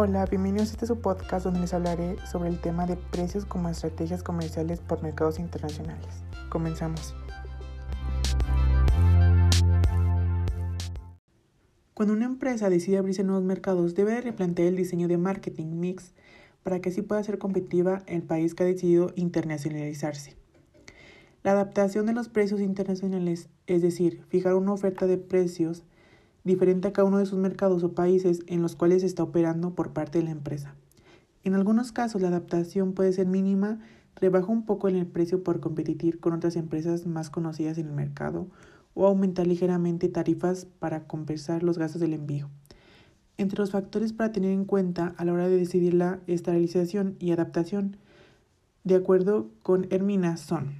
Hola, 0.00 0.26
bienvenidos 0.26 0.68
a 0.68 0.72
este 0.74 0.86
su 0.86 1.00
podcast 1.00 1.44
donde 1.44 1.58
les 1.58 1.74
hablaré 1.74 2.24
sobre 2.24 2.50
el 2.50 2.60
tema 2.60 2.86
de 2.86 2.94
precios 2.94 3.44
como 3.44 3.68
estrategias 3.68 4.22
comerciales 4.22 4.78
por 4.78 5.02
mercados 5.02 5.40
internacionales. 5.40 6.06
Comenzamos. 6.50 7.16
Cuando 11.94 12.14
una 12.14 12.26
empresa 12.26 12.70
decide 12.70 12.98
abrirse 12.98 13.24
nuevos 13.24 13.42
mercados, 13.42 13.96
debe 13.96 14.20
replantear 14.20 14.68
el 14.68 14.76
diseño 14.76 15.08
de 15.08 15.18
marketing 15.18 15.80
mix 15.80 16.12
para 16.62 16.78
que 16.78 16.90
así 16.90 17.02
pueda 17.02 17.24
ser 17.24 17.38
competitiva 17.38 18.04
el 18.06 18.22
país 18.22 18.54
que 18.54 18.62
ha 18.62 18.66
decidido 18.66 19.10
internacionalizarse. 19.16 20.36
La 21.42 21.50
adaptación 21.50 22.06
de 22.06 22.12
los 22.12 22.28
precios 22.28 22.60
internacionales, 22.60 23.48
es 23.66 23.82
decir, 23.82 24.22
fijar 24.28 24.54
una 24.54 24.74
oferta 24.74 25.08
de 25.08 25.18
precios 25.18 25.82
diferente 26.48 26.88
a 26.88 26.92
cada 26.92 27.06
uno 27.06 27.18
de 27.18 27.26
sus 27.26 27.38
mercados 27.38 27.84
o 27.84 27.92
países 27.92 28.40
en 28.48 28.62
los 28.62 28.74
cuales 28.74 29.04
está 29.04 29.22
operando 29.22 29.76
por 29.76 29.92
parte 29.92 30.18
de 30.18 30.24
la 30.24 30.32
empresa. 30.32 30.74
En 31.44 31.54
algunos 31.54 31.92
casos 31.92 32.20
la 32.20 32.28
adaptación 32.28 32.94
puede 32.94 33.12
ser 33.12 33.26
mínima, 33.26 33.78
rebaja 34.16 34.50
un 34.50 34.66
poco 34.66 34.88
en 34.88 34.96
el 34.96 35.06
precio 35.06 35.44
por 35.44 35.60
competir 35.60 36.18
con 36.18 36.32
otras 36.32 36.56
empresas 36.56 37.06
más 37.06 37.30
conocidas 37.30 37.78
en 37.78 37.86
el 37.86 37.92
mercado 37.92 38.48
o 38.94 39.06
aumentar 39.06 39.46
ligeramente 39.46 40.08
tarifas 40.08 40.64
para 40.64 41.06
compensar 41.06 41.62
los 41.62 41.78
gastos 41.78 42.00
del 42.00 42.14
envío. 42.14 42.50
Entre 43.36 43.60
los 43.60 43.70
factores 43.70 44.12
para 44.12 44.32
tener 44.32 44.50
en 44.50 44.64
cuenta 44.64 45.14
a 45.16 45.24
la 45.24 45.32
hora 45.32 45.48
de 45.48 45.56
decidir 45.56 45.94
la 45.94 46.18
esterilización 46.26 47.14
y 47.20 47.30
adaptación, 47.30 47.96
de 48.82 48.96
acuerdo 48.96 49.50
con 49.62 49.86
Hermina, 49.90 50.36
son 50.36 50.72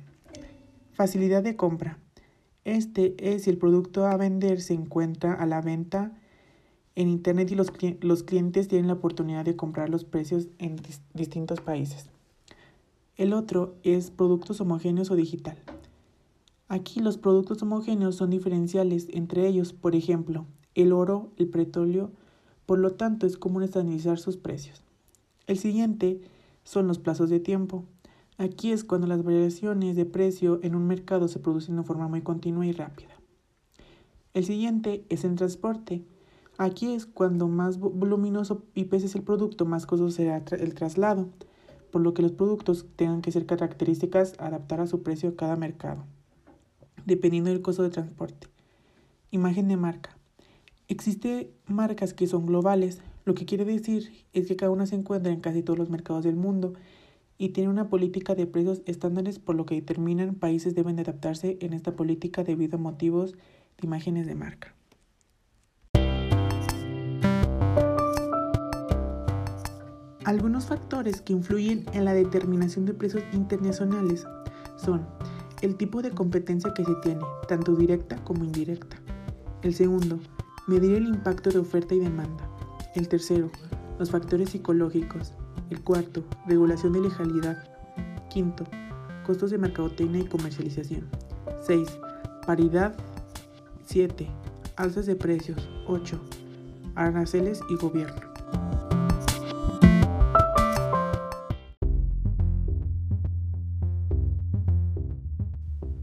facilidad 0.92 1.44
de 1.44 1.54
compra, 1.54 1.98
este 2.76 3.14
es 3.18 3.44
si 3.44 3.50
el 3.50 3.58
producto 3.58 4.06
a 4.06 4.16
vender 4.16 4.60
se 4.60 4.74
encuentra 4.74 5.34
a 5.34 5.46
la 5.46 5.60
venta 5.60 6.12
en 6.94 7.08
Internet 7.08 7.50
y 7.52 7.54
los, 7.54 8.22
clientes 8.22 8.68
tienen 8.68 8.88
la 8.88 8.94
oportunidad 8.94 9.44
de 9.44 9.56
comprar 9.56 9.88
los 9.88 10.04
precios 10.04 10.48
en 10.58 10.76
distintos 11.14 11.60
países. 11.60 12.10
El 13.16 13.32
otro 13.32 13.76
es 13.84 14.10
productos 14.10 14.60
homogéneos 14.60 15.10
o 15.10 15.16
digital. 15.16 15.56
Aquí 16.68 17.00
los 17.00 17.16
productos 17.16 17.62
homogéneos 17.62 18.16
son 18.16 18.30
diferenciales 18.30 19.08
entre 19.12 19.46
ellos, 19.46 19.72
por 19.72 19.94
ejemplo, 19.94 20.44
el 20.74 20.92
oro, 20.92 21.30
el 21.36 21.48
petróleo, 21.48 22.10
por 22.66 22.78
lo 22.78 22.92
tanto 22.92 23.26
es 23.26 23.38
común 23.38 23.62
estabilizar 23.62 24.18
sus 24.18 24.36
precios. 24.36 24.82
El 25.46 25.58
siguiente 25.58 26.20
son 26.64 26.86
los 26.86 26.98
plazos 26.98 27.30
de 27.30 27.40
tiempo. 27.40 27.84
Aquí 28.40 28.70
es 28.70 28.84
cuando 28.84 29.08
las 29.08 29.24
variaciones 29.24 29.96
de 29.96 30.06
precio 30.06 30.60
en 30.62 30.76
un 30.76 30.86
mercado 30.86 31.26
se 31.26 31.40
producen 31.40 31.74
de 31.74 31.82
forma 31.82 32.06
muy 32.06 32.22
continua 32.22 32.64
y 32.64 32.70
rápida. 32.70 33.10
El 34.32 34.44
siguiente 34.44 35.04
es 35.08 35.24
el 35.24 35.34
transporte. 35.34 36.04
Aquí 36.56 36.94
es 36.94 37.04
cuando 37.04 37.48
más 37.48 37.80
voluminoso 37.80 38.62
y 38.76 38.84
pese 38.84 39.18
el 39.18 39.24
producto, 39.24 39.66
más 39.66 39.86
costoso 39.86 40.14
será 40.14 40.40
el 40.52 40.74
traslado, 40.74 41.30
por 41.90 42.00
lo 42.00 42.14
que 42.14 42.22
los 42.22 42.30
productos 42.30 42.86
tengan 42.94 43.22
que 43.22 43.32
ser 43.32 43.44
características 43.44 44.34
adaptar 44.38 44.80
a 44.80 44.86
su 44.86 45.02
precio 45.02 45.30
a 45.30 45.36
cada 45.36 45.56
mercado, 45.56 46.04
dependiendo 47.06 47.50
del 47.50 47.60
costo 47.60 47.82
de 47.82 47.90
transporte. 47.90 48.46
Imagen 49.32 49.66
de 49.66 49.76
marca. 49.76 50.16
Existen 50.86 51.48
marcas 51.66 52.14
que 52.14 52.28
son 52.28 52.46
globales, 52.46 53.00
lo 53.24 53.34
que 53.34 53.46
quiere 53.46 53.64
decir 53.64 54.12
es 54.32 54.46
que 54.46 54.54
cada 54.54 54.70
una 54.70 54.86
se 54.86 54.94
encuentra 54.94 55.32
en 55.32 55.40
casi 55.40 55.64
todos 55.64 55.78
los 55.78 55.90
mercados 55.90 56.22
del 56.22 56.36
mundo 56.36 56.74
y 57.38 57.50
tiene 57.50 57.70
una 57.70 57.88
política 57.88 58.34
de 58.34 58.46
precios 58.46 58.82
estándares 58.84 59.38
por 59.38 59.54
lo 59.54 59.64
que 59.64 59.76
determinan 59.76 60.34
países 60.34 60.74
deben 60.74 60.96
de 60.96 61.02
adaptarse 61.02 61.56
en 61.60 61.72
esta 61.72 61.94
política 61.94 62.42
debido 62.42 62.76
a 62.76 62.80
motivos 62.80 63.32
de 63.32 63.86
imágenes 63.86 64.26
de 64.26 64.34
marca. 64.34 64.74
Algunos 70.24 70.66
factores 70.66 71.22
que 71.22 71.32
influyen 71.32 71.86
en 71.94 72.04
la 72.04 72.12
determinación 72.12 72.84
de 72.84 72.92
precios 72.92 73.22
internacionales 73.32 74.26
son 74.76 75.06
el 75.62 75.76
tipo 75.76 76.02
de 76.02 76.10
competencia 76.10 76.74
que 76.74 76.84
se 76.84 76.94
tiene, 77.02 77.22
tanto 77.48 77.74
directa 77.74 78.22
como 78.24 78.44
indirecta. 78.44 78.98
El 79.62 79.74
segundo, 79.74 80.18
medir 80.66 80.96
el 80.96 81.06
impacto 81.06 81.50
de 81.50 81.58
oferta 81.58 81.94
y 81.94 82.00
demanda. 82.00 82.48
El 82.94 83.08
tercero, 83.08 83.50
los 83.98 84.10
factores 84.10 84.50
psicológicos. 84.50 85.32
El 85.70 85.82
cuarto, 85.82 86.24
regulación 86.46 86.92
de 86.92 87.00
legalidad. 87.00 87.56
Quinto, 88.30 88.64
costos 89.24 89.50
de 89.50 89.58
mercadotecnia 89.58 90.22
y 90.22 90.26
comercialización. 90.26 91.08
6. 91.66 91.88
Paridad. 92.46 92.96
7. 93.86 94.26
Alzas 94.76 95.06
de 95.06 95.16
precios. 95.16 95.68
8. 95.86 96.20
Aranceles 96.94 97.60
y 97.70 97.76
gobierno. 97.76 98.28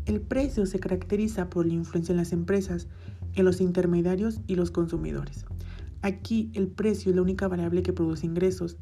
El 0.06 0.22
precio 0.22 0.66
se 0.66 0.80
caracteriza 0.80 1.50
por 1.50 1.66
la 1.66 1.74
influencia 1.74 2.14
en 2.14 2.18
las 2.18 2.32
empresas, 2.32 2.88
en 3.34 3.44
los 3.44 3.60
intermediarios 3.60 4.40
y 4.48 4.56
los 4.56 4.72
consumidores. 4.72 5.46
Aquí 6.02 6.52
el 6.54 6.68
precio 6.68 7.10
es 7.10 7.16
la 7.16 7.24
única 7.24 7.48
variable 7.48 7.82
que 7.82 7.92
produce 7.92 8.28
ingresos, 8.28 8.78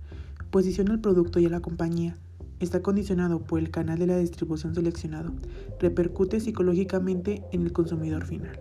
Posiciona 0.54 0.94
el 0.94 1.00
producto 1.00 1.40
y 1.40 1.48
a 1.48 1.50
la 1.50 1.62
compañía. 1.62 2.16
Está 2.60 2.84
condicionado 2.84 3.40
por 3.40 3.58
el 3.58 3.72
canal 3.72 3.98
de 3.98 4.06
la 4.06 4.18
distribución 4.18 4.76
seleccionado. 4.76 5.32
Repercute 5.80 6.40
psicológicamente 6.40 7.44
en 7.52 7.64
el 7.64 7.74
consumidor 7.74 8.24
final. 8.24 8.60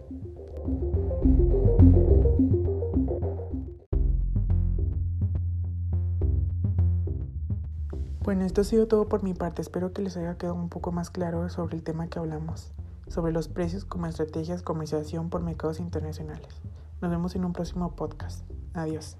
Bueno, 8.24 8.46
esto 8.46 8.62
ha 8.62 8.64
sido 8.64 8.88
todo 8.88 9.10
por 9.10 9.22
mi 9.22 9.34
parte. 9.34 9.60
Espero 9.60 9.92
que 9.92 10.00
les 10.00 10.16
haya 10.16 10.38
quedado 10.38 10.54
un 10.54 10.70
poco 10.70 10.92
más 10.92 11.10
claro 11.10 11.46
sobre 11.50 11.76
el 11.76 11.82
tema 11.82 12.08
que 12.08 12.18
hablamos, 12.18 12.72
sobre 13.08 13.34
los 13.34 13.48
precios 13.48 13.84
como 13.84 14.06
estrategias 14.06 14.60
de 14.60 14.64
comercialización 14.64 15.28
por 15.28 15.42
mercados 15.42 15.78
internacionales. 15.78 16.62
Nos 17.02 17.10
vemos 17.10 17.36
en 17.36 17.44
un 17.44 17.52
próximo 17.52 17.94
podcast. 17.94 18.50
Adiós. 18.72 19.18